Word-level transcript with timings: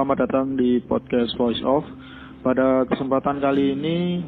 selamat 0.00 0.24
datang 0.24 0.56
di 0.56 0.80
podcast 0.80 1.36
Voice 1.36 1.60
Off. 1.60 1.84
Pada 2.40 2.88
kesempatan 2.88 3.36
kali 3.36 3.76
ini 3.76 4.24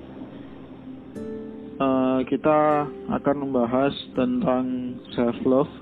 uh, 1.80 2.21
kita 2.29 2.84
akan 3.09 3.37
membahas 3.41 3.96
tentang 4.12 5.00
self 5.16 5.32
love. 5.48 5.72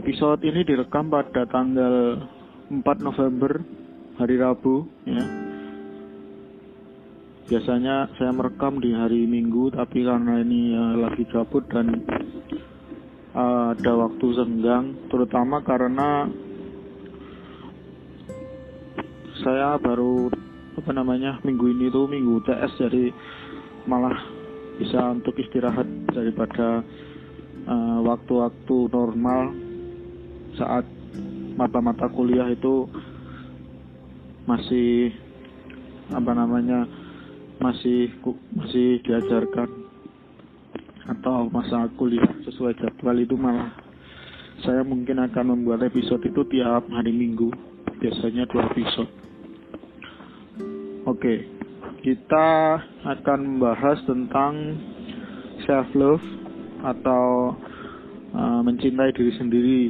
Episode 0.00 0.40
ini 0.48 0.64
direkam 0.64 1.12
pada 1.12 1.44
tanggal 1.44 2.24
4 2.72 2.80
November 3.04 3.60
hari 4.16 4.40
Rabu 4.40 4.88
ya. 5.04 5.24
Biasanya 7.52 8.16
saya 8.16 8.32
merekam 8.32 8.80
di 8.80 8.96
hari 8.96 9.28
Minggu 9.28 9.76
tapi 9.76 10.08
karena 10.08 10.40
ini 10.40 10.72
uh, 10.72 11.04
lagi 11.04 11.28
gabut 11.28 11.68
dan 11.68 12.00
uh, 13.36 13.76
ada 13.76 13.92
waktu 14.08 14.26
senggang 14.40 14.96
terutama 15.12 15.60
karena 15.60 16.32
saya 19.44 19.76
baru 19.76 20.32
apa 20.80 20.90
namanya 20.96 21.36
minggu 21.44 21.68
ini 21.68 21.92
tuh 21.92 22.08
minggu 22.08 22.40
TS 22.48 22.80
jadi 22.80 23.12
malah 23.84 24.16
bisa 24.80 25.12
untuk 25.12 25.36
istirahat 25.36 25.84
daripada 26.08 26.80
eh, 27.68 27.98
waktu-waktu 28.08 28.76
uh, 28.88 28.90
normal 28.90 29.52
saat 30.56 30.88
mata-mata 31.60 32.08
kuliah 32.08 32.48
itu 32.48 32.88
masih 34.48 35.12
apa 36.08 36.32
namanya 36.32 36.88
masih 37.60 38.10
masih 38.56 39.04
diajarkan 39.04 39.68
atau 41.04 41.52
masa 41.52 41.84
kuliah 42.00 42.32
sesuai 42.48 42.80
jadwal 42.80 43.16
itu 43.20 43.36
malah 43.36 43.76
saya 44.64 44.80
mungkin 44.80 45.20
akan 45.20 45.52
membuat 45.52 45.84
episode 45.84 46.24
itu 46.24 46.42
tiap 46.48 46.88
hari 46.88 47.12
minggu 47.12 47.52
biasanya 48.00 48.48
dua 48.48 48.72
episode 48.72 49.23
Oke, 51.04 51.44
kita 52.00 52.80
akan 53.04 53.38
membahas 53.44 54.00
tentang 54.08 54.72
self 55.68 55.84
love 55.92 56.24
atau 56.80 57.52
uh, 58.32 58.64
mencintai 58.64 59.12
diri 59.12 59.32
sendiri. 59.36 59.82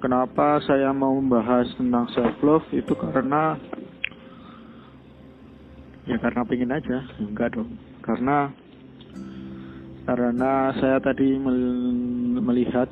Kenapa 0.00 0.64
saya 0.64 0.96
mau 0.96 1.12
membahas 1.12 1.68
tentang 1.76 2.08
self 2.16 2.40
love 2.40 2.64
itu 2.72 2.96
karena 2.96 3.60
ya 6.08 6.16
karena 6.16 6.40
pengen 6.48 6.72
aja, 6.72 7.04
enggak 7.20 7.52
dong. 7.52 7.76
Karena 8.00 8.48
karena 10.08 10.72
saya 10.80 11.04
tadi 11.04 11.36
melihat 12.40 12.88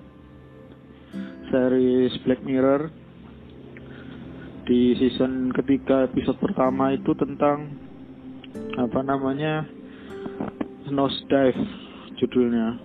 series 1.48 2.12
Black 2.28 2.44
Mirror 2.44 3.07
di 4.68 4.92
season 5.00 5.48
ketiga 5.56 6.04
episode 6.04 6.36
pertama 6.44 6.92
itu 6.92 7.16
tentang 7.16 7.72
apa 8.76 9.00
namanya 9.00 9.64
nose 10.92 11.24
dive 11.24 11.56
judulnya. 12.20 12.76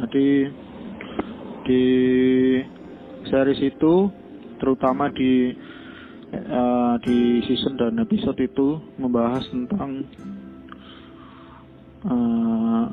Jadi 0.00 0.48
di 1.68 1.84
series 3.28 3.60
itu 3.60 4.08
terutama 4.56 5.12
di 5.12 5.52
uh, 6.32 6.96
di 7.04 7.44
season 7.44 7.76
dan 7.76 8.00
episode 8.00 8.40
itu 8.40 8.80
membahas 8.96 9.44
tentang 9.52 10.08
uh, 12.08 12.84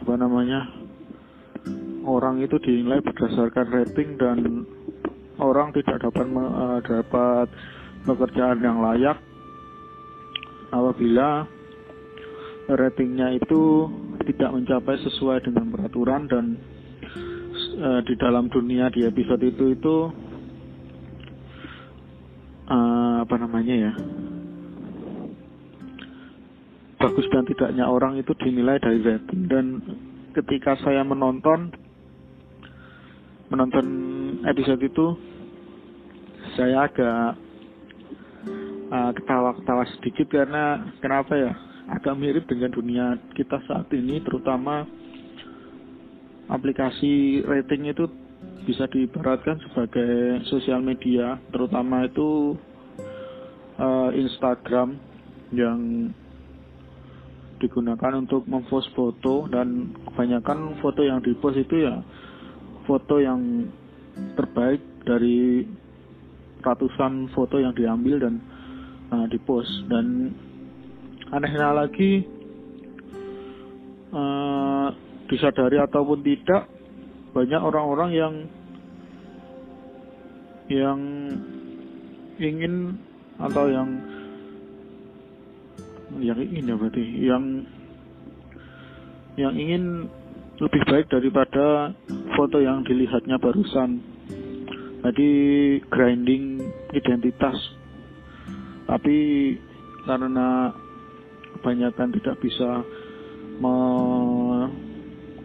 apa 0.00 0.14
namanya 0.16 0.64
orang 2.08 2.40
itu 2.40 2.56
dinilai 2.56 3.04
berdasarkan 3.04 3.68
rating 3.68 4.16
dan 4.16 4.64
orang 5.38 5.74
tidak 5.74 6.02
dapat 6.02 6.26
uh, 6.34 6.78
dapat 6.82 7.48
pekerjaan 8.06 8.58
yang 8.62 8.78
layak. 8.82 9.18
Apabila 10.68 11.48
ratingnya 12.68 13.32
itu 13.40 13.88
tidak 14.28 14.52
mencapai 14.52 15.00
sesuai 15.00 15.40
dengan 15.48 15.72
peraturan 15.72 16.28
dan 16.28 16.44
uh, 17.80 18.00
di 18.04 18.14
dalam 18.20 18.52
dunia 18.52 18.92
di 18.92 19.08
episode 19.08 19.40
itu 19.40 19.72
itu 19.72 19.96
uh, 22.68 23.24
apa 23.24 23.34
namanya 23.40 23.74
ya 23.88 23.92
bagus 26.98 27.24
dan 27.30 27.46
tidaknya 27.46 27.86
orang 27.86 28.18
itu 28.18 28.34
dinilai 28.36 28.76
dari 28.82 29.00
rating. 29.00 29.42
Dan 29.46 29.66
ketika 30.34 30.76
saya 30.82 31.06
menonton 31.06 31.72
menonton 33.48 33.86
episode 34.44 34.82
itu 34.84 35.16
saya 36.58 36.90
agak 36.90 37.38
uh, 38.90 39.10
ketawa-ketawa 39.14 39.86
sedikit 39.94 40.26
karena 40.26 40.90
kenapa 40.98 41.38
ya? 41.38 41.54
Agak 41.88 42.18
mirip 42.18 42.44
dengan 42.50 42.74
dunia 42.74 43.16
kita 43.32 43.62
saat 43.64 43.86
ini 43.94 44.20
terutama 44.20 44.84
aplikasi 46.50 47.46
rating 47.46 47.88
itu 47.88 48.10
bisa 48.66 48.84
diibaratkan 48.90 49.56
sebagai 49.64 50.44
sosial 50.52 50.84
media 50.84 51.40
terutama 51.48 52.04
itu 52.04 52.60
uh, 53.80 54.10
Instagram 54.12 55.00
yang 55.54 56.12
digunakan 57.56 58.20
untuk 58.20 58.44
mempost 58.44 58.92
foto 58.92 59.48
dan 59.48 59.96
kebanyakan 60.12 60.76
foto 60.84 61.00
yang 61.00 61.24
dipost 61.24 61.56
itu 61.56 61.88
ya 61.88 62.04
foto 62.84 63.16
yang 63.16 63.72
terbaik 64.36 64.84
dari 65.08 65.64
ratusan 66.62 67.30
foto 67.32 67.58
yang 67.62 67.74
diambil 67.74 68.22
dan 68.22 68.34
uh, 69.12 69.26
dipost 69.30 69.70
dan 69.88 70.32
anehnya 71.32 71.72
lagi 71.76 72.24
uh, 74.12 74.88
disadari 75.28 75.76
ataupun 75.78 76.24
tidak 76.24 76.66
banyak 77.36 77.60
orang-orang 77.60 78.10
yang 78.16 78.34
yang 80.68 81.00
ingin 82.40 82.96
atau 83.40 83.64
yang 83.68 83.88
yang 86.18 86.38
ingin 86.40 86.64
ya 86.64 86.74
berarti 86.76 87.04
yang 87.20 87.44
yang 89.38 89.54
ingin 89.54 90.10
lebih 90.58 90.82
baik 90.90 91.06
daripada 91.06 91.94
foto 92.34 92.58
yang 92.58 92.82
dilihatnya 92.82 93.38
barusan. 93.38 94.02
Jadi 95.02 95.30
grinding 95.86 96.62
identitas. 96.90 97.54
Tapi 98.88 99.18
karena 100.08 100.72
kebanyakan 101.58 102.08
tidak 102.18 102.36
bisa 102.40 102.82
me 103.58 103.76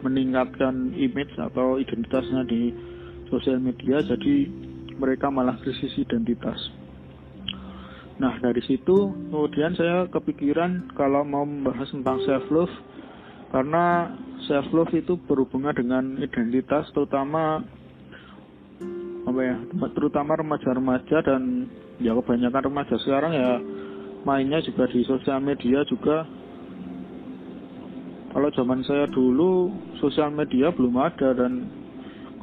meningkatkan 0.03 0.91
image 0.99 1.31
atau 1.39 1.79
identitasnya 1.79 2.43
di 2.43 2.75
sosial 3.31 3.63
media, 3.63 4.03
jadi 4.03 4.51
mereka 4.99 5.31
malah 5.31 5.55
krisis 5.63 5.95
identitas. 5.95 6.59
Nah 8.21 8.37
dari 8.43 8.61
situ 8.67 9.09
kemudian 9.31 9.73
saya 9.73 10.05
kepikiran 10.11 10.93
kalau 10.93 11.25
mau 11.25 11.47
membahas 11.47 11.89
tentang 11.89 12.21
self 12.27 12.45
love 12.53 12.75
karena 13.49 14.13
self 14.45 14.69
love 14.69 14.93
itu 14.93 15.17
berhubungan 15.25 15.73
dengan 15.73 16.03
identitas 16.21 16.93
terutama 16.93 17.65
apa 19.23 19.39
ya 19.39 19.55
terutama 19.95 20.35
remaja-remaja 20.35 21.17
dan 21.23 21.71
ya 22.03 22.11
kebanyakan 22.19 22.63
remaja 22.67 22.95
sekarang 22.99 23.31
ya 23.31 23.49
mainnya 24.27 24.59
juga 24.59 24.87
di 24.91 25.03
sosial 25.07 25.39
media 25.39 25.83
juga 25.87 26.27
kalau 28.33 28.49
zaman 28.51 28.81
saya 28.83 29.07
dulu 29.07 29.71
sosial 30.01 30.33
media 30.33 30.73
belum 30.73 30.97
ada 30.99 31.31
dan 31.37 31.69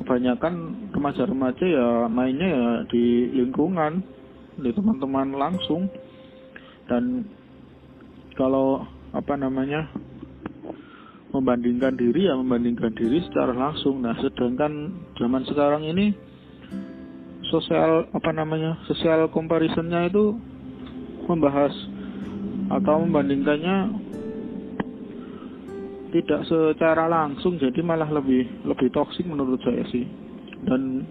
kebanyakan 0.00 0.54
remaja-remaja 0.96 1.66
ya 1.69 1.88
mainnya 2.08 2.49
ya 2.49 2.66
di 2.88 3.28
lingkungan 3.37 4.00
di 4.56 4.70
teman-teman 4.72 5.37
langsung 5.37 5.88
dan 6.88 7.28
kalau 8.40 8.88
apa 9.12 9.34
namanya 9.37 9.90
membandingkan 11.31 11.94
diri 11.94 12.26
ya 12.26 12.34
membandingkan 12.34 12.90
diri 12.94 13.22
secara 13.26 13.54
langsung. 13.54 14.02
Nah, 14.02 14.19
sedangkan 14.19 14.72
zaman 15.19 15.46
sekarang 15.46 15.87
ini 15.87 16.10
sosial 17.50 18.08
apa 18.14 18.31
namanya 18.31 18.79
sosial 18.87 19.29
comparisonnya 19.35 20.08
itu 20.08 20.38
membahas 21.26 21.75
atau 22.70 23.02
membandingkannya 23.02 23.76
tidak 26.11 26.43
secara 26.47 27.06
langsung 27.06 27.58
jadi 27.58 27.82
malah 27.82 28.11
lebih 28.11 28.67
lebih 28.67 28.91
toksik 28.91 29.26
menurut 29.26 29.62
saya 29.62 29.82
sih. 29.91 30.06
Dan 30.67 31.06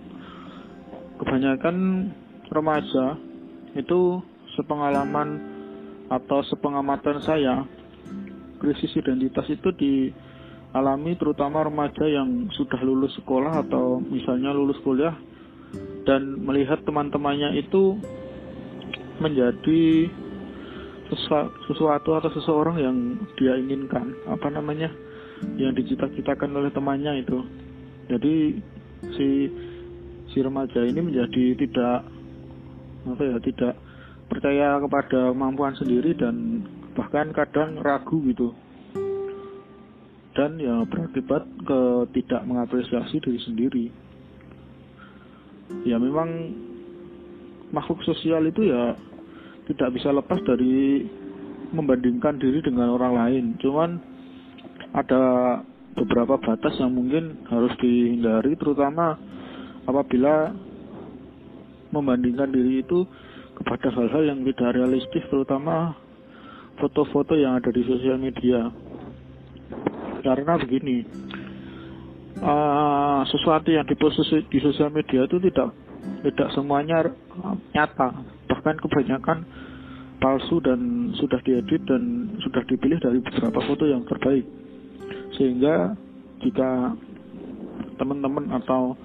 kebanyakan 1.20 1.76
remaja 2.52 3.16
itu 3.76 4.20
sepengalaman 4.60 5.40
atau 6.10 6.42
sepengamatan 6.48 7.22
saya 7.22 7.64
krisis 8.60 8.92
identitas 8.98 9.48
itu 9.48 9.72
dialami 9.72 11.16
terutama 11.16 11.64
remaja 11.64 12.04
yang 12.04 12.52
sudah 12.58 12.82
lulus 12.84 13.16
sekolah 13.24 13.64
atau 13.64 14.04
misalnya 14.04 14.52
lulus 14.52 14.78
kuliah 14.84 15.16
dan 16.10 16.42
melihat 16.42 16.82
teman-temannya 16.90 17.62
itu 17.62 18.02
menjadi 19.22 20.10
sesuatu 21.70 22.18
atau 22.18 22.34
seseorang 22.34 22.82
yang 22.82 22.98
dia 23.38 23.54
inginkan. 23.54 24.18
Apa 24.26 24.50
namanya? 24.50 24.90
Yang 25.54 25.86
dicita-citakan 25.86 26.50
oleh 26.58 26.74
temannya 26.74 27.22
itu. 27.22 27.46
Jadi 28.10 28.58
si 29.14 29.54
si 30.34 30.38
remaja 30.42 30.82
ini 30.82 30.98
menjadi 30.98 31.54
tidak 31.62 32.10
apa 33.06 33.22
ya 33.22 33.38
tidak 33.46 33.74
percaya 34.34 34.82
kepada 34.82 35.30
kemampuan 35.30 35.78
sendiri 35.78 36.18
dan 36.18 36.66
bahkan 36.98 37.30
kadang 37.38 37.78
ragu 37.86 38.18
gitu. 38.26 38.50
Dan 40.34 40.58
ya 40.58 40.90
berakibat 40.90 41.46
ke 41.70 41.80
tidak 42.18 42.42
mengapresiasi 42.50 43.22
diri 43.22 43.42
sendiri 43.46 44.09
ya 45.86 45.98
memang 46.02 46.54
makhluk 47.70 48.02
sosial 48.06 48.46
itu 48.50 48.70
ya 48.70 48.98
tidak 49.70 49.94
bisa 49.94 50.10
lepas 50.10 50.42
dari 50.46 51.06
membandingkan 51.70 52.42
diri 52.42 52.60
dengan 52.66 52.98
orang 52.98 53.14
lain. 53.14 53.46
Cuman 53.62 54.02
ada 54.98 55.22
beberapa 55.94 56.42
batas 56.42 56.74
yang 56.82 56.98
mungkin 56.98 57.46
harus 57.46 57.74
dihindari, 57.78 58.58
terutama 58.58 59.18
apabila 59.86 60.54
membandingkan 61.94 62.50
diri 62.50 62.82
itu 62.82 63.06
kepada 63.62 63.94
hal-hal 63.94 64.24
yang 64.26 64.40
tidak 64.46 64.74
realistis, 64.78 65.26
terutama 65.30 65.94
foto-foto 66.82 67.38
yang 67.38 67.60
ada 67.60 67.70
di 67.70 67.86
sosial 67.86 68.18
media. 68.18 68.74
Karena 70.26 70.58
begini, 70.58 71.06
uh, 72.44 73.22
sesuatu 73.28 73.70
yang 73.72 73.86
dipost 73.88 74.20
di 74.50 74.60
sosial 74.60 74.92
media 74.92 75.26
itu 75.28 75.38
tidak 75.40 75.76
tidak 76.24 76.50
semuanya 76.56 77.08
nyata. 77.76 78.16
Bahkan 78.50 78.76
kebanyakan 78.82 79.38
palsu 80.20 80.60
dan 80.60 81.12
sudah 81.16 81.40
diedit 81.48 81.84
dan 81.88 82.36
sudah 82.44 82.64
dipilih 82.68 83.00
dari 83.00 83.20
beberapa 83.24 83.60
foto 83.64 83.88
yang 83.88 84.04
terbaik. 84.08 84.44
Sehingga 85.40 85.96
jika 86.44 86.96
teman-teman 88.00 88.52
atau 88.64 88.96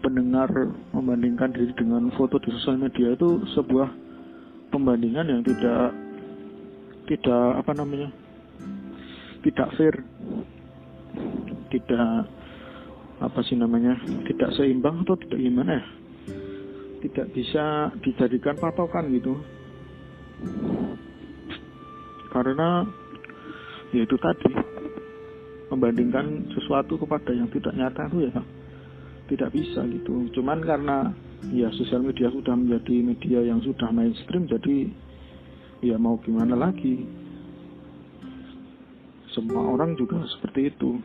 pendengar 0.00 0.48
membandingkan 0.96 1.52
diri 1.52 1.74
dengan 1.76 2.08
foto 2.16 2.40
di 2.40 2.48
sosial 2.56 2.80
media 2.80 3.14
itu 3.14 3.42
sebuah 3.52 3.90
pembandingan 4.72 5.28
yang 5.28 5.42
tidak 5.44 5.92
tidak 7.10 7.46
apa 7.58 7.72
namanya 7.74 8.08
tidak 9.42 9.68
fair 9.76 9.94
tidak 11.68 12.28
apa 13.20 13.44
sih 13.44 13.52
namanya 13.52 14.00
tidak 14.24 14.56
seimbang 14.56 15.04
atau 15.04 15.16
tidak 15.20 15.38
gimana 15.38 15.76
ya? 15.76 15.84
Tidak 17.00 17.26
bisa 17.36 17.92
dijadikan 18.00 18.56
patokan 18.56 19.12
gitu. 19.12 19.36
Karena 22.32 22.88
ya 23.92 24.00
itu 24.08 24.16
tadi 24.16 24.52
membandingkan 25.68 26.50
sesuatu 26.56 26.96
kepada 26.96 27.30
yang 27.36 27.46
tidak 27.52 27.76
nyata 27.76 28.08
itu 28.08 28.18
ya 28.32 28.40
tidak 29.30 29.50
bisa 29.54 29.84
gitu. 29.86 30.26
Cuman 30.34 30.64
karena 30.64 31.12
ya 31.54 31.68
sosial 31.76 32.02
media 32.02 32.32
sudah 32.32 32.56
menjadi 32.56 32.96
media 33.04 33.40
yang 33.44 33.60
sudah 33.62 33.92
mainstream 33.94 34.48
jadi 34.48 34.90
ya 35.84 35.96
mau 36.00 36.16
gimana 36.24 36.56
lagi? 36.56 37.04
Semua 39.30 39.62
orang 39.76 39.94
juga 39.94 40.18
seperti 40.26 40.74
itu 40.74 40.98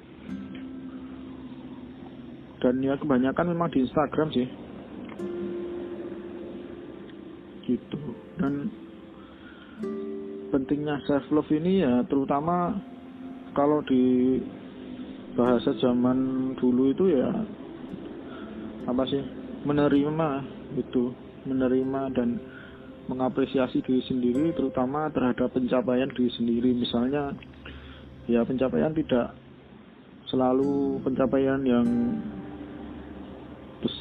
dan 2.65 2.81
ya 2.81 2.97
kebanyakan 2.97 3.53
memang 3.53 3.69
di 3.69 3.85
Instagram 3.85 4.33
sih. 4.33 4.49
Gitu. 7.69 8.01
Dan 8.41 8.73
pentingnya 10.49 10.97
self 11.05 11.29
love 11.29 11.53
ini 11.53 11.85
ya 11.85 12.01
terutama 12.09 12.73
kalau 13.53 13.85
di 13.85 14.41
bahasa 15.37 15.77
zaman 15.77 16.17
dulu 16.57 16.89
itu 16.89 17.05
ya 17.13 17.29
apa 18.89 19.03
sih 19.13 19.21
menerima 19.61 20.29
itu 20.73 21.13
menerima 21.45 22.01
dan 22.17 22.41
mengapresiasi 23.05 23.85
diri 23.85 24.01
sendiri 24.09 24.57
terutama 24.57 25.13
terhadap 25.13 25.53
pencapaian 25.53 26.09
diri 26.17 26.33
sendiri. 26.33 26.73
Misalnya 26.73 27.29
ya 28.25 28.41
pencapaian 28.41 28.89
tidak 28.97 29.37
selalu 30.33 30.97
pencapaian 31.05 31.61
yang 31.61 31.85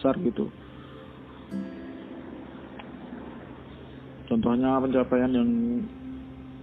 besar 0.04 0.20
gitu. 0.20 0.52
Contohnya 4.28 4.76
pencapaian 4.76 5.32
yang 5.32 5.50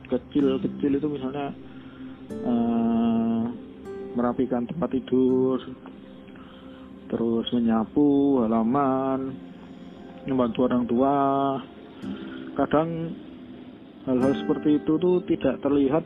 kecil-kecil 0.05 1.01
itu 1.01 1.07
misalnya 1.09 1.49
uh, 2.45 3.49
merapikan 4.13 4.69
tempat 4.69 4.93
tidur 4.93 5.57
terus 7.09 7.49
menyapu 7.49 8.45
halaman 8.45 9.33
membantu 10.29 10.69
orang 10.69 10.85
tua. 10.85 11.17
Kadang 12.53 13.17
hal-hal 14.05 14.37
seperti 14.37 14.77
itu 14.77 15.01
tuh 15.01 15.17
tidak 15.25 15.57
terlihat 15.65 16.05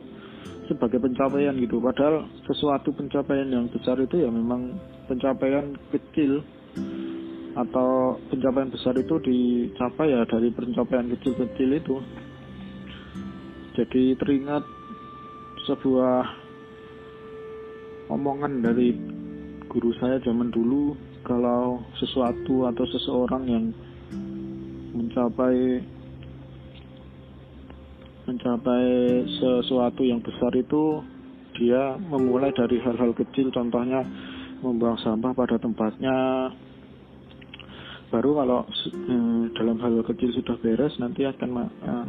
sebagai 0.72 1.04
pencapaian 1.04 1.52
gitu. 1.60 1.84
Padahal 1.84 2.24
sesuatu 2.48 2.96
pencapaian 2.96 3.52
yang 3.52 3.68
besar 3.68 4.00
itu 4.00 4.24
ya 4.24 4.32
memang 4.32 4.80
pencapaian 5.04 5.76
kecil 5.92 6.40
atau 7.56 8.20
pencapaian 8.28 8.68
besar 8.68 8.92
itu 9.00 9.16
dicapai 9.24 10.12
ya 10.12 10.28
dari 10.28 10.52
pencapaian 10.52 11.08
kecil-kecil 11.16 11.70
itu. 11.72 11.96
Jadi 13.76 14.12
teringat 14.20 14.64
sebuah 15.64 16.20
omongan 18.12 18.60
dari 18.60 18.92
guru 19.66 19.90
saya 19.96 20.20
zaman 20.20 20.52
dulu 20.52 20.94
kalau 21.24 21.82
sesuatu 21.98 22.68
atau 22.70 22.84
seseorang 22.92 23.44
yang 23.48 23.64
mencapai 24.94 25.82
mencapai 28.26 28.84
sesuatu 29.38 30.02
yang 30.04 30.20
besar 30.20 30.52
itu 30.54 31.00
dia 31.56 31.96
memulai 32.12 32.52
dari 32.52 32.76
hal-hal 32.84 33.16
kecil. 33.16 33.48
Contohnya 33.48 34.04
membuang 34.60 35.00
sampah 35.00 35.32
pada 35.32 35.56
tempatnya 35.56 36.48
baru 38.10 38.38
kalau 38.38 38.60
hmm, 38.92 39.56
dalam 39.58 39.76
hal 39.82 39.98
kecil 40.06 40.30
sudah 40.38 40.54
beres 40.62 40.94
nanti 41.02 41.26
akan 41.26 41.50
uh, 41.82 42.06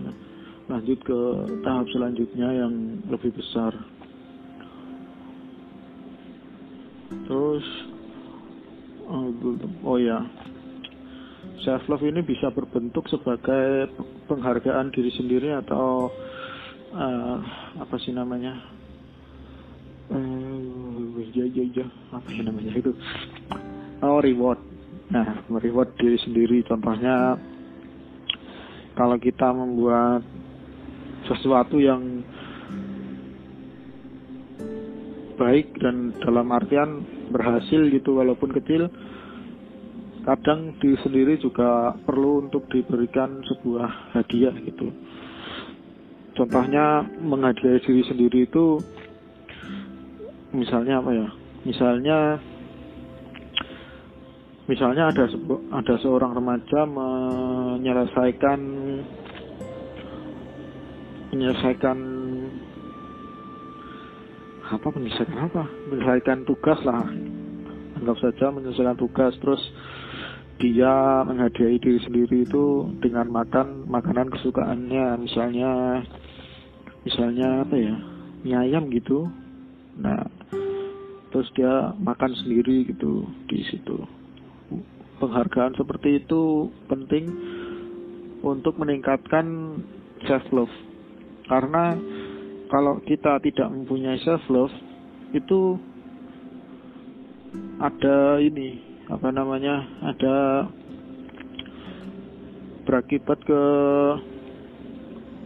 lanjut 0.69 0.99
ke 1.01 1.19
tahap 1.63 1.87
selanjutnya 1.89 2.49
yang 2.53 2.73
lebih 3.09 3.33
besar. 3.33 3.73
Terus 7.27 7.65
uh, 9.07 9.29
oh 9.87 9.97
ya. 9.97 10.21
Self 11.65 11.89
love 11.89 12.05
ini 12.05 12.21
bisa 12.21 12.53
berbentuk 12.53 13.09
sebagai 13.09 13.89
penghargaan 14.29 14.93
diri 14.93 15.09
sendiri 15.17 15.57
atau 15.57 16.13
uh, 16.93 17.37
apa 17.81 17.95
sih 18.03 18.13
namanya? 18.13 18.53
Uh, 20.07 21.17
ya 21.33 21.43
ya 21.49 21.65
ya 21.73 21.85
apa 22.13 22.27
sih 22.29 22.43
namanya 22.45 22.71
itu? 22.77 22.93
Oh 24.05 24.21
reward 24.21 24.66
Nah, 25.07 25.47
mereward 25.47 25.95
diri 25.95 26.19
sendiri 26.19 26.67
contohnya 26.67 27.39
kalau 28.97 29.15
kita 29.15 29.55
membuat 29.55 30.19
sesuatu 31.31 31.79
yang 31.79 32.25
baik 35.37 35.79
dan 35.79 36.11
dalam 36.19 36.49
artian 36.49 37.05
berhasil 37.29 37.87
gitu 37.93 38.17
walaupun 38.17 38.51
kecil 38.57 38.89
kadang 40.27 40.75
diri 40.83 40.99
sendiri 41.05 41.39
juga 41.39 41.95
perlu 42.03 42.49
untuk 42.49 42.67
diberikan 42.67 43.39
sebuah 43.47 44.17
hadiah 44.17 44.51
gitu. 44.59 44.91
Contohnya 46.35 47.07
menghadiahi 47.23 47.79
diri 47.79 48.03
sendiri 48.03 48.39
itu 48.43 48.83
misalnya 50.51 50.99
apa 50.99 51.11
ya? 51.15 51.27
Misalnya 51.63 52.17
misalnya 54.67 55.09
ada 55.15 55.31
ada 55.71 55.95
seorang 56.03 56.35
remaja 56.35 56.83
menyelesaikan 56.83 58.59
menyelesaikan 61.31 61.97
apa 64.67 64.87
menyelesaikan 64.91 65.39
apa? 65.47 65.63
Menyelesaikan 65.87 66.43
tugas 66.43 66.79
lah. 66.83 67.07
Anggap 67.97 68.17
saja 68.19 68.51
menyelesaikan 68.51 68.99
tugas 68.99 69.33
terus 69.39 69.63
dia 70.59 71.23
menghadiahi 71.23 71.79
diri 71.79 71.99
sendiri 72.03 72.43
itu 72.43 72.91
dengan 72.99 73.31
makan 73.31 73.87
makanan 73.87 74.27
kesukaannya. 74.35 75.23
Misalnya 75.23 76.03
misalnya 77.07 77.63
apa 77.63 77.75
ya? 77.79 77.95
Mie 78.43 78.59
ayam 78.67 78.91
gitu. 78.91 79.31
Nah 79.95 80.27
terus 81.31 81.47
dia 81.55 81.95
makan 82.03 82.35
sendiri 82.43 82.87
gitu 82.91 83.23
di 83.47 83.63
situ 83.71 84.26
penghargaan 85.17 85.73
seperti 85.77 86.21
itu 86.23 86.69
penting 86.85 87.25
untuk 88.45 88.77
meningkatkan 88.77 89.77
self 90.25 90.45
love. 90.53 90.75
Karena 91.49 91.97
kalau 92.69 92.99
kita 93.03 93.39
tidak 93.41 93.67
mempunyai 93.71 94.19
self 94.21 94.43
love 94.51 94.73
itu 95.33 95.79
ada 97.77 98.41
ini 98.41 98.81
apa 99.07 99.29
namanya 99.31 99.85
ada 100.03 100.67
berakibat 102.83 103.39
ke 103.43 103.61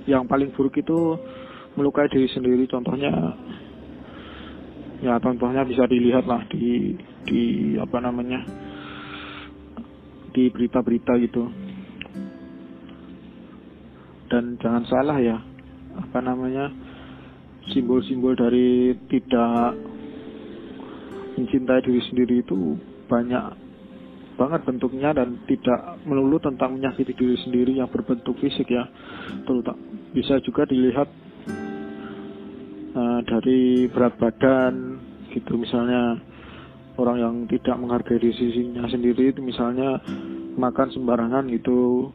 yang 0.09 0.25
paling 0.25 0.49
buruk 0.53 0.77
itu 0.81 1.17
melukai 1.77 2.09
diri 2.09 2.27
sendiri. 2.29 2.65
Contohnya 2.67 3.11
ya 5.01 5.17
contohnya 5.17 5.65
bisa 5.65 5.89
dilihat 5.89 6.25
lah 6.29 6.45
di 6.49 6.97
di 7.25 7.73
apa 7.77 7.97
namanya 8.01 8.41
di 10.31 10.49
berita-berita 10.51 11.13
gitu. 11.19 11.43
Dan 14.31 14.55
jangan 14.63 14.83
salah 14.87 15.19
ya 15.19 15.37
apa 15.91 16.23
namanya 16.23 16.71
simbol-simbol 17.75 18.31
dari 18.33 18.95
tidak 19.11 19.75
mencintai 21.35 21.83
diri 21.83 22.01
sendiri 22.07 22.35
itu 22.39 22.79
banyak 23.11 23.59
banget 24.39 24.61
bentuknya 24.63 25.11
dan 25.11 25.37
tidak 25.45 25.99
melulu 26.07 26.39
tentang 26.39 26.79
menyakiti 26.79 27.13
diri 27.13 27.37
sendiri 27.43 27.77
yang 27.77 27.91
berbentuk 27.91 28.39
fisik 28.39 28.71
ya. 28.71 28.87
Terutama 29.43 29.77
bisa 30.15 30.39
juga 30.43 30.67
dilihat 30.67 31.07
uh, 32.95 33.19
dari 33.23 33.87
berat 33.91 34.15
badan 34.19 34.99
gitu 35.31 35.55
misalnya 35.55 36.19
orang 37.01 37.17
yang 37.17 37.35
tidak 37.49 37.75
menghargai 37.81 38.21
diri 38.21 38.33
sisinya 38.37 38.85
sendiri 38.85 39.33
itu 39.33 39.41
misalnya 39.41 39.97
makan 40.55 40.87
sembarangan 40.93 41.49
gitu. 41.49 42.13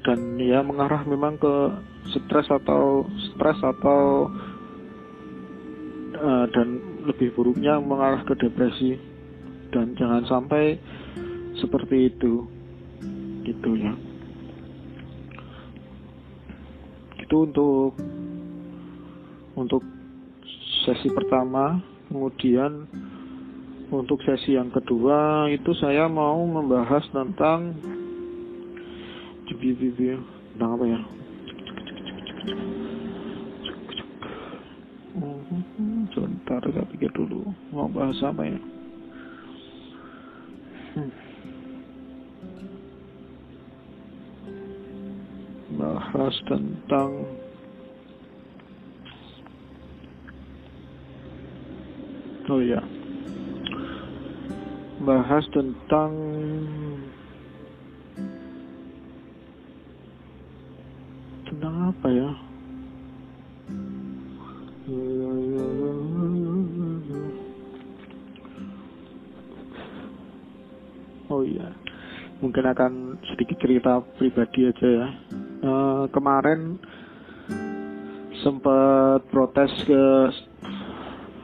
Dan 0.00 0.40
ya 0.40 0.64
mengarah 0.64 1.04
memang 1.04 1.36
ke 1.36 1.54
stres 2.16 2.48
atau 2.48 3.04
stres 3.32 3.58
atau 3.60 4.32
uh, 6.16 6.44
dan 6.52 6.68
lebih 7.04 7.32
buruknya 7.36 7.80
mengarah 7.80 8.24
ke 8.24 8.36
depresi. 8.36 8.96
Dan 9.70 9.94
jangan 9.96 10.26
sampai 10.26 10.76
seperti 11.60 12.12
itu 12.12 12.44
gitu 13.44 13.70
ya. 13.76 13.92
Itu 17.22 17.46
untuk 17.46 17.94
untuk 19.54 19.82
sesi 20.88 21.12
pertama 21.12 21.78
kemudian 22.10 22.90
untuk 23.94 24.18
sesi 24.26 24.58
yang 24.58 24.74
kedua 24.74 25.46
itu 25.46 25.70
saya 25.78 26.10
mau 26.10 26.42
membahas 26.42 27.06
tentang 27.14 27.74
tentang 29.46 30.74
apa 30.74 30.84
ya 30.90 31.00
sebentar 36.10 36.60
saya 36.66 36.86
pikir 36.90 37.10
dulu 37.14 37.46
mau 37.70 37.86
bahas 37.86 38.18
apa 38.26 38.42
ya 38.42 38.58
hmm. 40.98 41.10
bahas 45.78 46.34
tentang 46.50 47.10
Oh 52.50 52.58
ya. 52.58 52.82
Bahas 55.06 55.46
tentang 55.54 56.10
tentang 61.46 61.94
apa 61.94 62.08
ya? 62.10 62.30
Oh 71.30 71.46
iya, 71.46 71.70
mungkin 72.42 72.66
akan 72.66 73.14
sedikit 73.30 73.62
cerita 73.62 74.02
pribadi 74.18 74.66
aja 74.66 74.88
ya. 74.90 75.08
Uh, 75.62 76.10
kemarin 76.10 76.82
sempat 78.42 79.22
protes 79.30 79.70
ke 79.86 80.02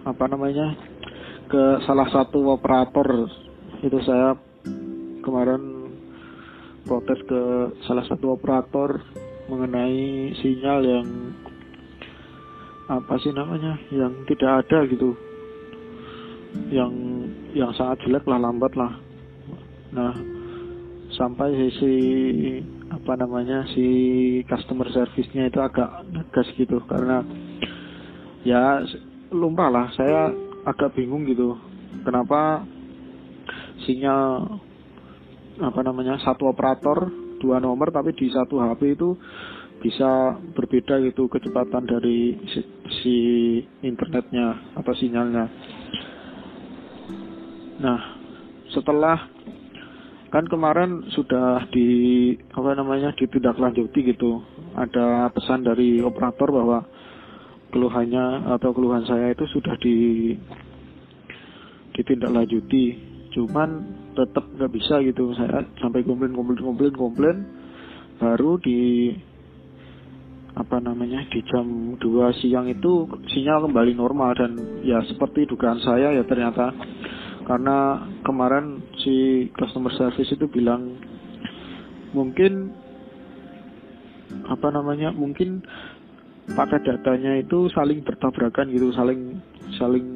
apa 0.02 0.24
namanya 0.30 0.74
ke 1.46 1.82
salah 1.86 2.08
satu 2.10 2.50
operator. 2.50 3.30
Itu 3.82 3.98
saya 4.02 4.34
kemarin 5.22 5.90
protes 6.86 7.18
ke 7.26 7.42
salah 7.86 8.06
satu 8.06 8.38
operator 8.38 9.02
mengenai 9.46 10.34
sinyal 10.42 10.80
yang 10.82 11.06
apa 12.86 13.18
sih 13.18 13.34
namanya 13.34 13.78
yang 13.90 14.14
tidak 14.30 14.66
ada 14.66 14.86
gitu. 14.86 15.14
Yang 16.70 16.92
yang 17.54 17.70
sangat 17.74 18.06
jelek 18.06 18.26
lah 18.26 18.38
lambat 18.38 18.72
lah. 18.78 18.92
Nah 19.94 20.14
sampai 21.14 21.70
si 21.78 21.92
apa 22.86 23.18
namanya 23.18 23.66
si 23.74 23.86
customer 24.46 24.86
service-nya 24.94 25.50
itu 25.50 25.58
agak 25.58 26.06
negas 26.10 26.46
gitu. 26.54 26.78
Karena 26.86 27.22
ya 28.46 28.82
lupa 29.34 29.66
lah. 29.66 29.90
Saya 29.98 30.45
agak 30.66 30.98
bingung 30.98 31.22
gitu 31.30 31.54
kenapa 32.02 32.66
sinyal 33.86 34.58
apa 35.62 35.80
namanya 35.80 36.20
satu 36.20 36.50
operator 36.50 37.08
dua 37.40 37.62
nomor 37.62 37.88
tapi 37.94 38.12
di 38.12 38.28
satu 38.28 38.60
HP 38.60 38.98
itu 38.98 39.16
bisa 39.80 40.40
berbeda 40.56 41.04
gitu 41.04 41.28
kecepatan 41.28 41.84
dari 41.84 42.32
si, 42.48 42.60
si 43.00 43.16
internetnya 43.84 44.72
atau 44.72 44.92
sinyalnya. 44.96 45.44
Nah, 47.76 48.00
setelah 48.72 49.20
kan 50.32 50.48
kemarin 50.48 51.06
sudah 51.12 51.68
di 51.70 51.88
apa 52.56 52.72
namanya 52.72 53.12
ditindaklanjuti 53.14 54.16
gitu, 54.16 54.40
ada 54.74 55.28
pesan 55.30 55.62
dari 55.62 56.00
operator 56.00 56.48
bahwa 56.50 56.78
keluhannya 57.76 58.56
atau 58.56 58.72
keluhan 58.72 59.04
saya 59.04 59.36
itu 59.36 59.44
sudah 59.52 59.76
di 59.76 60.32
ditindaklanjuti. 61.92 62.84
Cuman 63.36 63.68
tetap 64.16 64.48
nggak 64.48 64.72
bisa 64.72 65.04
gitu 65.04 65.36
saya 65.36 65.60
sampai 65.76 66.00
komplain 66.08 66.32
komplain 66.32 66.56
komplain 66.64 66.94
komplain. 66.96 67.36
Baru 68.16 68.56
di 68.56 69.12
apa 70.56 70.80
namanya 70.80 71.20
di 71.28 71.44
jam 71.44 72.00
2 72.00 72.40
siang 72.40 72.64
itu 72.72 73.04
sinyal 73.28 73.68
kembali 73.68 73.92
normal. 73.92 74.32
Dan 74.40 74.80
ya 74.80 75.04
seperti 75.04 75.44
dugaan 75.44 75.76
saya 75.84 76.16
ya 76.16 76.24
ternyata 76.24 76.72
karena 77.44 78.08
kemarin 78.24 78.80
si 79.04 79.46
customer 79.52 79.92
service 80.00 80.32
itu 80.32 80.48
bilang 80.48 80.96
mungkin 82.16 82.72
apa 84.48 84.68
namanya 84.72 85.12
mungkin 85.14 85.62
paket 86.54 86.82
datanya 86.86 87.42
itu 87.42 87.66
saling 87.74 88.06
bertabrakan 88.06 88.70
gitu 88.70 88.94
saling 88.94 89.42
saling 89.74 90.06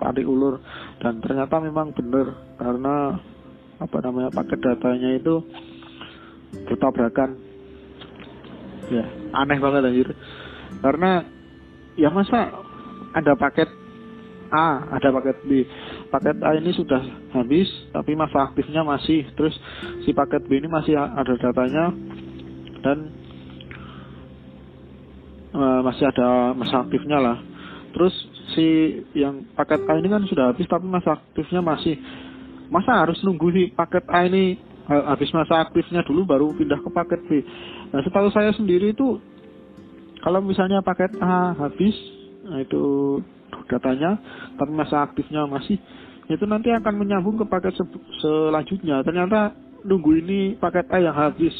tarik 0.00 0.26
ulur. 0.26 0.58
Dan 0.98 1.20
ternyata 1.20 1.60
memang 1.60 1.92
benar 1.92 2.34
karena 2.56 3.20
apa 3.80 3.96
namanya 4.02 4.30
paket 4.32 4.58
datanya 4.58 5.10
itu 5.14 5.44
bertabrakan. 6.66 7.36
Ya 8.90 9.06
aneh 9.36 9.58
banget 9.62 9.86
anjir. 9.86 10.08
Karena 10.82 11.22
ya 11.94 12.10
masa 12.10 12.50
ada 13.14 13.36
paket 13.38 13.68
A 14.50 14.98
ada 14.98 15.14
paket 15.14 15.36
B. 15.46 15.62
Paket 16.10 16.42
A 16.42 16.58
ini 16.58 16.74
sudah 16.74 16.98
habis 17.30 17.70
tapi 17.94 18.18
masa 18.18 18.50
aktifnya 18.50 18.82
masih. 18.82 19.22
Terus 19.38 19.54
si 20.02 20.10
paket 20.10 20.42
B 20.50 20.58
ini 20.58 20.66
masih 20.66 20.98
ada 20.98 21.34
datanya. 21.38 21.94
Dan 22.80 23.19
uh, 25.54 25.80
masih 25.84 26.04
ada 26.10 26.52
masa 26.54 26.82
aktifnya 26.84 27.18
lah. 27.18 27.38
Terus 27.90 28.14
si 28.54 28.66
yang 29.18 29.46
paket 29.54 29.82
A 29.86 29.98
ini 29.98 30.08
kan 30.10 30.22
sudah 30.26 30.54
habis 30.54 30.66
tapi 30.70 30.86
masa 30.86 31.18
aktifnya 31.18 31.60
masih. 31.62 31.98
Masa 32.70 33.02
harus 33.02 33.18
nunggu 33.26 33.50
si 33.50 33.62
paket 33.74 34.06
A 34.06 34.26
ini 34.30 34.58
habis 34.90 35.30
masa 35.30 35.62
aktifnya 35.62 36.02
dulu 36.02 36.26
baru 36.26 36.50
pindah 36.54 36.82
ke 36.82 36.90
paket 36.90 37.20
B. 37.30 37.30
Nah, 37.94 38.02
setahu 38.02 38.30
saya 38.34 38.50
sendiri 38.54 38.90
itu 38.90 39.22
kalau 40.20 40.42
misalnya 40.42 40.82
paket 40.82 41.14
A 41.22 41.54
habis, 41.54 41.94
nah 42.42 42.58
itu 42.58 43.18
datanya, 43.70 44.18
tapi 44.58 44.72
masa 44.74 45.06
aktifnya 45.06 45.46
masih, 45.46 45.78
itu 46.26 46.44
nanti 46.44 46.74
akan 46.74 46.94
menyambung 46.98 47.38
ke 47.38 47.46
paket 47.46 47.78
se 47.78 47.84
selanjutnya. 48.20 49.06
Ternyata 49.06 49.54
nunggu 49.86 50.20
ini 50.20 50.40
paket 50.58 50.90
A 50.90 50.98
yang 50.98 51.14
habis, 51.14 51.54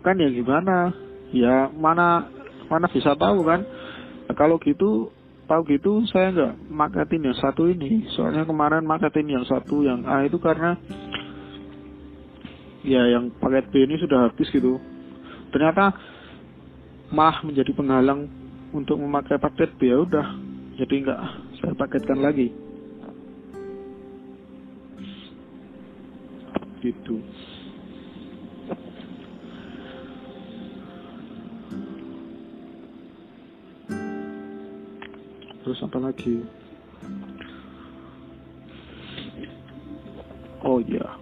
kan 0.00 0.16
ya 0.16 0.28
gimana? 0.32 0.90
Ya 1.30 1.68
mana 1.70 2.28
mana 2.74 2.90
bisa 2.90 3.14
tahu 3.14 3.46
kan? 3.46 3.62
Nah, 4.26 4.34
kalau 4.34 4.58
gitu 4.58 5.14
tahu 5.46 5.62
gitu 5.70 6.02
saya 6.10 6.34
nggak 6.34 6.52
marketin 6.72 7.22
yang 7.30 7.38
satu 7.38 7.70
ini. 7.70 8.10
Soalnya 8.18 8.42
kemarin 8.42 8.82
marketin 8.82 9.30
yang 9.30 9.46
satu 9.46 9.86
yang 9.86 10.02
A 10.02 10.26
itu 10.26 10.42
karena 10.42 10.74
ya 12.82 13.06
yang 13.14 13.30
paket 13.38 13.70
B 13.70 13.86
ini 13.86 13.94
sudah 14.02 14.26
habis 14.26 14.50
gitu. 14.50 14.82
Ternyata 15.54 15.94
mah 17.14 17.46
menjadi 17.46 17.70
penghalang 17.70 18.26
untuk 18.74 18.98
memakai 18.98 19.38
paket 19.38 19.70
B. 19.78 19.94
Ya 19.94 20.02
udah 20.02 20.26
jadi 20.82 20.94
nggak 21.06 21.20
saya 21.62 21.74
paketkan 21.78 22.18
lagi. 22.18 22.50
Gitu 26.82 27.22
terus 35.64 35.80
apa 35.80 35.96
lagi? 35.96 36.44
Oh 40.60 40.76
iya. 40.84 41.16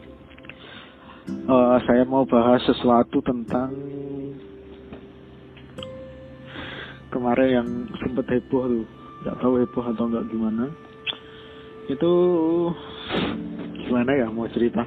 Uh, 1.47 1.79
saya 1.87 2.03
mau 2.03 2.27
bahas 2.27 2.59
sesuatu 2.67 3.23
tentang 3.23 3.71
kemarin 7.15 7.49
yang 7.63 7.69
sempet 8.03 8.27
heboh 8.35 8.67
tuh. 8.67 8.87
Nggak 9.23 9.39
tahu 9.39 9.53
heboh 9.63 9.85
atau 9.95 10.05
nggak 10.11 10.27
gimana. 10.35 10.65
Itu 11.87 12.13
gimana 13.87 14.11
ya 14.19 14.27
mau 14.27 14.51
cerita? 14.51 14.83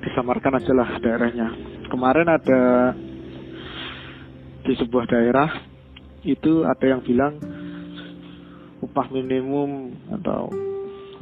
Disamarkan 0.00 0.56
aja 0.56 0.72
lah 0.72 0.90
daerahnya. 0.96 1.48
Kemarin 1.92 2.28
ada 2.32 2.62
di 4.64 4.72
sebuah 4.80 5.04
daerah 5.12 5.48
itu 6.24 6.64
ada 6.64 6.84
yang 6.88 7.04
bilang 7.04 7.36
upah 8.84 9.08
minimum 9.08 9.96
atau 10.20 10.52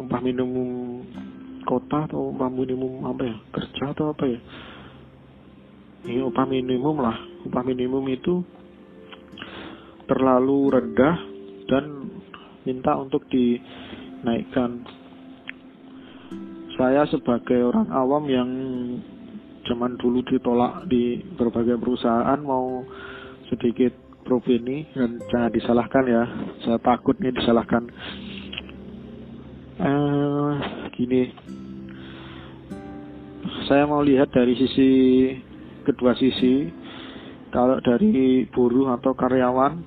upah 0.03 0.21
minimum 0.21 1.03
kota 1.63 2.11
atau 2.11 2.35
upah 2.35 2.51
minimum 2.51 3.07
apa 3.07 3.23
ya? 3.23 3.37
Kerja 3.55 3.85
atau 3.95 4.11
apa 4.11 4.25
ya? 4.27 4.41
Ini 6.03 6.23
upah 6.27 6.47
minimum 6.51 6.99
lah. 6.99 7.15
Upah 7.47 7.63
minimum 7.63 8.03
itu 8.11 8.43
terlalu 10.11 10.75
rendah 10.75 11.17
dan 11.71 11.85
minta 12.67 12.99
untuk 12.99 13.23
dinaikkan. 13.31 14.83
Saya 16.75 17.07
sebagai 17.07 17.63
orang 17.63 17.87
awam 17.95 18.25
yang 18.27 18.51
zaman 19.71 19.95
dulu 20.01 20.27
ditolak 20.27 20.91
di 20.91 21.23
berbagai 21.39 21.79
perusahaan 21.79 22.41
mau 22.43 22.83
sedikit 23.47 24.02
Prof 24.33 24.49
ini 24.49 24.89
dan 24.97 25.21
jangan 25.29 25.53
disalahkan 25.53 26.09
ya. 26.09 26.25
Saya 26.65 26.81
takut 26.81 27.13
nih 27.21 27.37
disalahkan. 27.37 27.85
Uh, 29.77 30.57
gini. 30.97 31.37
Saya 33.69 33.85
mau 33.85 34.01
lihat 34.01 34.33
dari 34.33 34.57
sisi 34.57 34.89
kedua 35.85 36.17
sisi. 36.17 36.65
Kalau 37.53 37.77
dari 37.85 38.49
buruh 38.49 38.97
atau 38.97 39.13
karyawan 39.13 39.85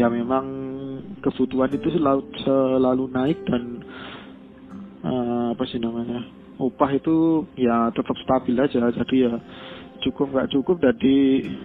ya 0.00 0.08
memang 0.08 0.48
kebutuhan 1.20 1.76
itu 1.76 1.92
selalu 1.92 2.24
selalu 2.40 3.04
naik 3.12 3.36
dan 3.44 3.84
uh, 5.04 5.52
apa 5.52 5.64
sih 5.68 5.76
namanya 5.76 6.24
upah 6.56 6.88
itu 6.88 7.44
ya 7.60 7.92
tetap 7.92 8.16
stabil 8.24 8.56
aja. 8.56 8.80
Jadi 8.80 9.28
ya 9.28 9.36
cukup 10.04 10.36
nggak 10.36 10.50
cukup 10.52 10.76
jadi 10.84 11.16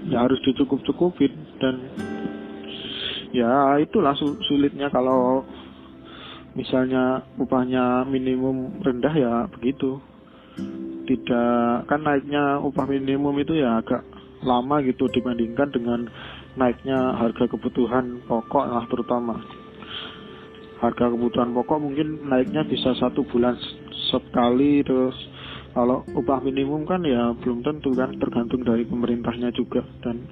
ya 0.07 0.25
harus 0.25 0.39
dicukup 0.47 0.79
cukupin 0.87 1.33
dan 1.59 1.75
ya 3.35 3.77
itulah 3.77 4.15
sulitnya 4.17 4.89
kalau 4.89 5.45
misalnya 6.57 7.23
upahnya 7.37 8.03
minimum 8.03 8.81
rendah 8.81 9.13
ya 9.13 9.33
begitu. 9.51 10.01
Tidak 11.07 11.89
kan 11.89 12.05
naiknya 12.05 12.61
upah 12.61 12.85
minimum 12.85 13.33
itu 13.41 13.57
ya 13.57 13.81
agak 13.81 14.05
lama 14.45 14.77
gitu 14.85 15.09
dibandingkan 15.09 15.73
dengan 15.73 16.05
naiknya 16.53 17.17
harga 17.17 17.49
kebutuhan 17.49 18.21
pokok 18.29 18.65
lah 18.65 18.85
terutama. 18.91 19.41
Harga 20.83 21.09
kebutuhan 21.09 21.49
pokok 21.55 21.79
mungkin 21.81 22.29
naiknya 22.29 22.61
bisa 22.67 22.93
satu 22.99 23.25
bulan 23.25 23.57
sekali 24.13 24.85
terus 24.85 25.17
kalau 25.69 26.01
upah 26.17 26.41
minimum 26.41 26.83
kan 26.89 27.05
ya 27.05 27.33
belum 27.37 27.61
tentu 27.61 27.93
kan 27.93 28.15
tergantung 28.17 28.65
dari 28.65 28.85
pemerintahnya 28.89 29.53
juga. 29.53 29.85
Dan 30.01 30.25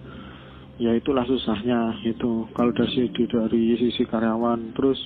ya 0.82 0.93
itulah 0.97 1.26
susahnya 1.26 2.02
itu 2.06 2.50
kalau 2.58 2.73
dari 2.73 3.10
dari 3.13 3.62
sisi 3.78 4.04
karyawan 4.06 4.73
terus 4.78 4.97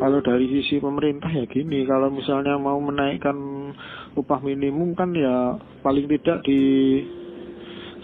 kalau 0.00 0.22
dari 0.22 0.46
sisi 0.48 0.80
pemerintah 0.80 1.28
ya 1.28 1.44
gini. 1.44 1.84
Kalau 1.84 2.08
misalnya 2.08 2.56
mau 2.56 2.80
menaikkan 2.80 3.36
upah 4.16 4.40
minimum 4.40 4.96
kan 4.96 5.12
ya 5.12 5.60
paling 5.84 6.08
tidak 6.08 6.40
di 6.48 6.60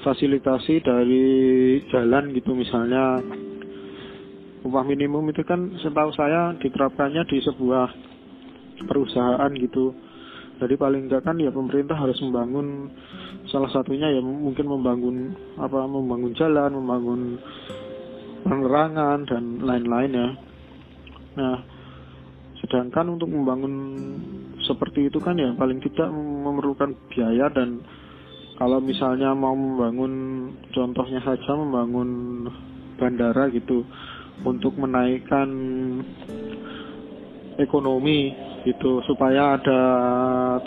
fasilitasi 0.05 0.85
dari 0.85 1.27
jalan 1.89 2.35
gitu 2.37 2.53
misalnya. 2.53 3.21
Upah 4.59 4.85
minimum 4.85 5.23
itu 5.33 5.47
kan 5.47 5.71
setahu 5.81 6.13
saya 6.13 6.53
diterapkannya 6.61 7.25
di 7.31 7.39
sebuah 7.41 7.89
perusahaan 8.85 9.51
gitu 9.55 10.08
jadi 10.59 10.75
paling 10.75 11.07
enggak 11.07 11.23
kan 11.23 11.39
ya 11.39 11.55
pemerintah 11.55 11.95
harus 11.95 12.19
membangun 12.19 12.91
salah 13.47 13.71
satunya 13.71 14.11
ya 14.11 14.21
mungkin 14.21 14.67
membangun 14.67 15.17
apa 15.55 15.87
membangun 15.87 16.35
jalan, 16.35 16.75
membangun 16.75 17.21
penerangan 18.43 19.19
dan 19.31 19.45
lain-lain 19.63 20.11
ya. 20.11 20.29
Nah, 21.39 21.57
sedangkan 22.59 23.15
untuk 23.15 23.31
membangun 23.31 23.75
seperti 24.67 25.07
itu 25.07 25.23
kan 25.23 25.39
ya 25.39 25.55
paling 25.55 25.79
tidak 25.81 26.11
memerlukan 26.11 26.93
biaya 27.15 27.47
dan 27.55 27.81
kalau 28.59 28.83
misalnya 28.83 29.31
mau 29.39 29.55
membangun 29.55 30.13
contohnya 30.75 31.23
saja 31.23 31.55
membangun 31.55 32.11
bandara 32.99 33.47
gitu 33.55 33.87
untuk 34.43 34.75
menaikkan 34.75 35.49
ekonomi 37.63 38.48
gitu 38.69 39.01
supaya 39.09 39.57
ada 39.57 39.81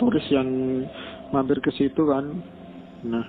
turis 0.02 0.26
yang 0.34 0.48
mampir 1.30 1.62
ke 1.62 1.70
situ 1.78 2.02
kan. 2.10 2.42
Nah 3.06 3.26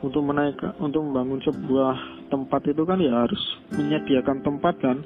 untuk 0.00 0.24
menaikkan 0.24 0.72
untuk 0.80 1.04
membangun 1.04 1.40
sebuah 1.44 2.24
tempat 2.32 2.62
itu 2.72 2.82
kan 2.88 3.00
ya 3.00 3.12
harus 3.24 3.42
menyediakan 3.72 4.40
tempat 4.40 4.74
kan. 4.80 5.04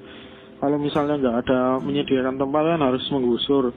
Kalau 0.62 0.78
misalnya 0.78 1.18
nggak 1.18 1.36
ada 1.46 1.60
menyediakan 1.82 2.38
tempat 2.38 2.62
kan 2.62 2.80
harus 2.80 3.04
menggusur. 3.10 3.74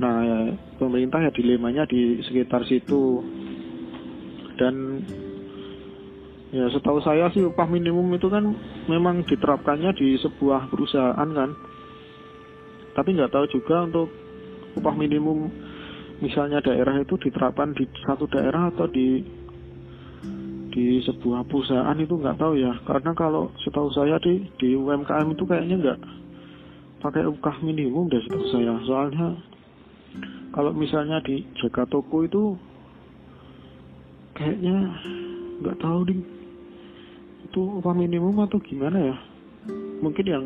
Nah 0.00 0.14
ya, 0.24 0.38
pemerintah 0.80 1.20
ya 1.20 1.30
dilemanya 1.32 1.84
di 1.84 2.24
sekitar 2.24 2.64
situ. 2.64 3.20
Dan 4.56 5.04
ya 6.56 6.72
setahu 6.72 7.04
saya 7.04 7.28
sih 7.36 7.44
upah 7.44 7.68
minimum 7.68 8.08
itu 8.16 8.32
kan 8.32 8.56
memang 8.88 9.28
diterapkannya 9.28 9.92
di 9.92 10.16
sebuah 10.24 10.72
perusahaan 10.72 11.28
kan. 11.36 11.50
Tapi 12.96 13.08
nggak 13.12 13.28
tahu 13.28 13.44
juga 13.52 13.84
untuk 13.84 14.08
upah 14.76 14.94
minimum 14.94 15.48
misalnya 16.20 16.64
daerah 16.64 16.96
itu 17.00 17.16
diterapkan 17.20 17.76
di 17.76 17.84
satu 18.04 18.24
daerah 18.28 18.72
atau 18.72 18.88
di 18.88 19.20
di 20.76 21.00
sebuah 21.00 21.48
perusahaan 21.48 21.96
itu 21.96 22.20
nggak 22.20 22.36
tahu 22.36 22.60
ya. 22.60 22.76
Karena 22.84 23.16
kalau 23.16 23.48
setahu 23.64 23.88
saya 23.96 24.20
di 24.20 24.44
di 24.60 24.76
UMKM 24.76 25.32
itu 25.32 25.44
kayaknya 25.48 25.76
nggak 25.80 26.00
pakai 27.00 27.24
upah 27.24 27.56
minimum 27.64 28.12
deh 28.12 28.20
setahu 28.28 28.44
saya. 28.52 28.76
Soalnya 28.84 29.40
kalau 30.52 30.76
misalnya 30.76 31.20
di 31.24 31.48
jaga 31.56 31.88
toko 31.88 32.28
itu 32.28 32.60
kayaknya 34.36 34.76
nggak 35.64 35.80
tahu 35.80 36.00
ding 36.12 36.20
itu 37.48 37.60
upah 37.80 37.96
minimum 37.96 38.36
atau 38.44 38.60
gimana 38.60 39.00
ya? 39.00 39.16
Mungkin 40.04 40.26
yang 40.28 40.44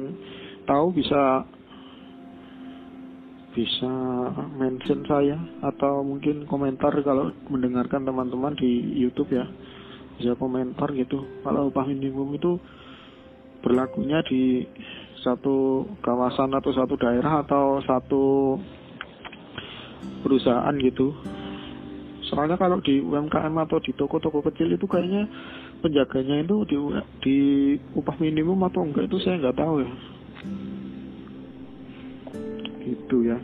tahu 0.63 0.95
bisa 0.95 1.43
bisa 3.51 3.93
mention 4.55 5.03
saya 5.11 5.35
atau 5.67 6.07
mungkin 6.07 6.47
komentar 6.47 6.95
kalau 7.03 7.35
mendengarkan 7.51 8.07
teman-teman 8.07 8.55
di 8.55 8.95
YouTube 8.95 9.35
ya. 9.35 9.47
Bisa 10.19 10.39
komentar 10.39 10.93
gitu. 10.95 11.27
Kalau 11.43 11.73
upah 11.73 11.89
minimum 11.91 12.31
itu 12.37 12.61
berlakunya 13.65 14.23
di 14.29 14.63
satu 15.21 15.85
kawasan 16.01 16.55
atau 16.55 16.71
satu 16.73 16.95
daerah 16.97 17.43
atau 17.43 17.83
satu 17.85 18.25
perusahaan 20.23 20.75
gitu. 20.79 21.13
Soalnya 22.31 22.55
kalau 22.55 22.79
di 22.79 23.03
UMKM 23.03 23.53
atau 23.67 23.83
di 23.83 23.91
toko-toko 23.99 24.47
kecil 24.47 24.71
itu 24.71 24.87
kayaknya 24.87 25.27
penjaganya 25.83 26.47
itu 26.47 26.63
di, 26.71 26.77
di 27.25 27.39
upah 27.99 28.15
minimum 28.23 28.63
atau 28.71 28.87
enggak 28.87 29.11
itu 29.11 29.19
saya 29.19 29.43
nggak 29.43 29.59
tahu 29.59 29.83
ya 29.83 29.91
gitu 32.91 33.23
ya. 33.23 33.39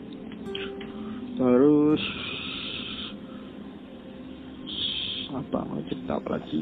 Terus 1.39 2.03
apa 5.31 5.59
mau 5.63 5.79
cerita 5.87 6.19
apa 6.19 6.29
lagi? 6.35 6.59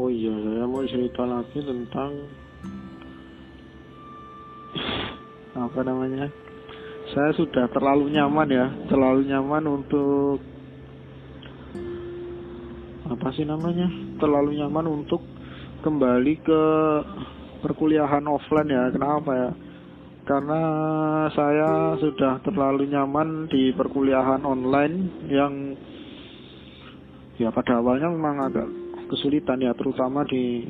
Oh 0.00 0.08
iya, 0.08 0.32
saya 0.32 0.64
mau 0.70 0.86
cerita 0.86 1.22
lagi 1.26 1.58
tentang 1.60 2.12
apa 5.70 5.86
namanya? 5.86 6.26
Saya 7.14 7.30
sudah 7.38 7.70
terlalu 7.70 8.10
nyaman 8.10 8.48
ya, 8.50 8.66
terlalu 8.90 9.30
nyaman 9.30 9.64
untuk 9.70 10.42
apa 13.06 13.28
sih 13.38 13.46
namanya? 13.46 13.86
Terlalu 14.18 14.58
nyaman 14.58 14.86
untuk 14.90 15.22
kembali 15.86 16.34
ke 16.42 16.62
perkuliahan 17.62 18.26
offline 18.26 18.70
ya. 18.70 18.90
Kenapa 18.90 19.30
ya? 19.30 19.50
Karena 20.26 20.62
saya 21.34 21.98
sudah 21.98 22.42
terlalu 22.42 22.90
nyaman 22.90 23.50
di 23.50 23.74
perkuliahan 23.74 24.42
online 24.46 25.26
yang 25.26 25.54
ya 27.40 27.48
pada 27.50 27.80
awalnya 27.80 28.12
memang 28.12 28.36
agak 28.46 28.68
kesulitan 29.10 29.64
ya 29.64 29.74
terutama 29.74 30.22
di 30.28 30.62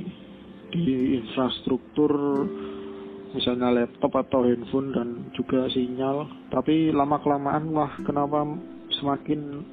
di 0.71 1.19
infrastruktur 1.19 2.13
misalnya 3.35 3.71
laptop 3.71 4.13
atau 4.27 4.43
handphone 4.47 4.91
dan 4.95 5.09
juga 5.35 5.71
sinyal. 5.71 6.27
Tapi 6.51 6.91
lama 6.91 7.19
kelamaan 7.23 7.71
wah 7.71 7.93
kenapa 8.03 8.43
semakin 8.99 9.65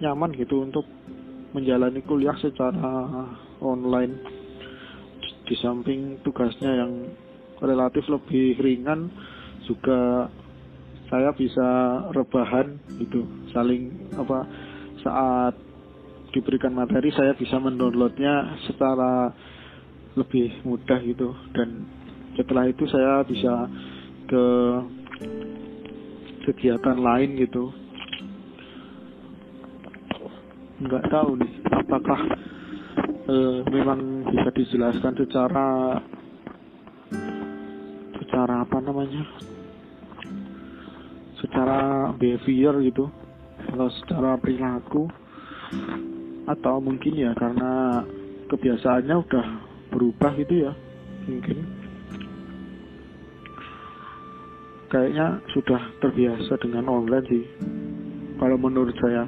nyaman 0.00 0.32
gitu 0.34 0.64
untuk 0.64 0.86
menjalani 1.52 2.00
kuliah 2.04 2.36
secara 2.40 3.28
online? 3.60 4.14
Di 5.44 5.54
samping 5.60 6.24
tugasnya 6.24 6.72
yang 6.72 6.92
relatif 7.60 8.08
lebih 8.08 8.56
ringan 8.60 9.12
juga 9.68 10.28
saya 11.12 11.30
bisa 11.36 11.68
rebahan 12.16 12.80
gitu. 12.96 13.28
Saling 13.52 14.12
apa 14.16 14.48
saat 15.04 15.54
diberikan 16.32 16.74
materi 16.74 17.12
saya 17.14 17.36
bisa 17.36 17.60
mendownloadnya 17.60 18.58
secara 18.66 19.30
lebih 20.16 20.64
mudah 20.64 20.98
gitu. 21.04 21.30
Dan 21.52 21.86
setelah 22.34 22.66
itu 22.66 22.84
saya 22.90 23.22
bisa 23.26 23.70
ke 24.26 24.46
kegiatan 26.44 26.98
lain 26.98 27.38
gitu. 27.38 27.70
Nggak 30.82 31.04
tahu 31.08 31.38
nih 31.38 31.52
apakah 31.70 32.20
eh, 33.30 33.58
memang 33.70 34.28
bisa 34.28 34.50
dijelaskan 34.52 35.14
secara 35.18 35.66
secara 38.18 38.54
apa 38.66 38.78
namanya? 38.82 39.22
Secara 41.38 42.10
behavior 42.16 42.82
gitu 42.82 43.06
atau 43.70 43.88
secara 44.02 44.36
perilaku 44.38 45.08
atau 46.44 46.76
mungkin 46.76 47.16
ya 47.16 47.32
karena 47.32 48.04
kebiasaannya 48.52 49.16
udah 49.16 49.46
berubah 49.88 50.32
gitu 50.36 50.68
ya 50.68 50.72
mungkin 51.24 51.83
kayaknya 54.94 55.42
sudah 55.50 55.90
terbiasa 55.98 56.54
dengan 56.62 56.86
online 56.86 57.26
sih. 57.26 57.42
Kalau 58.38 58.54
menurut 58.54 58.94
saya. 59.02 59.26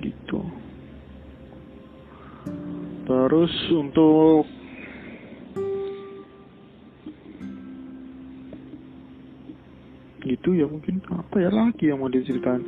Gitu. 0.00 0.40
Terus 3.04 3.52
untuk 3.76 4.48
gitu 10.26 10.58
ya 10.58 10.66
mungkin 10.66 10.98
apa 11.12 11.36
ya 11.38 11.52
lagi 11.54 11.86
yang 11.86 12.02
mau 12.02 12.10
diceritakan 12.10 12.66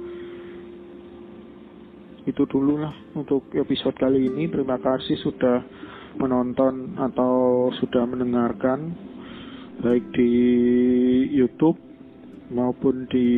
itu 2.29 2.45
dulu 2.45 2.77
lah 2.77 2.93
untuk 3.17 3.49
episode 3.57 3.97
kali 3.97 4.29
ini. 4.29 4.53
Terima 4.53 4.77
kasih 4.77 5.17
sudah 5.25 5.65
menonton 6.17 6.97
atau 6.97 7.69
sudah 7.77 8.09
mendengarkan 8.09 8.97
baik 9.85 10.03
di 10.17 10.33
YouTube 11.37 11.77
maupun 12.49 13.05
di 13.13 13.29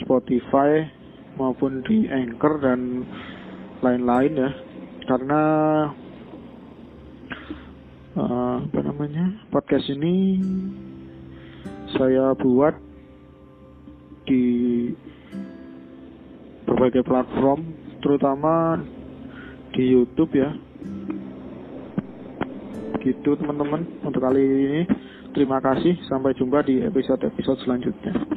Spotify 0.00 0.88
maupun 1.36 1.82
di 1.84 2.06
Anchor 2.08 2.62
dan 2.62 3.04
lain-lain 3.84 4.32
ya. 4.38 4.50
Karena 5.04 5.42
uh, 8.16 8.56
apa 8.64 8.80
namanya 8.80 9.44
podcast 9.52 9.86
ini 9.92 10.40
saya 11.94 12.32
buat 12.34 12.74
di 14.24 14.44
berbagai 16.64 17.04
platform 17.04 17.60
terutama 18.00 18.80
di 19.76 19.92
YouTube 19.92 20.32
ya 20.32 20.50
gitu 23.02 23.34
teman-teman 23.34 23.82
untuk 24.04 24.22
kali 24.22 24.42
ini. 24.42 24.82
Terima 25.34 25.58
kasih. 25.58 25.98
Sampai 26.06 26.36
jumpa 26.38 26.62
di 26.62 26.78
episode-episode 26.84 27.64
selanjutnya 27.66 28.34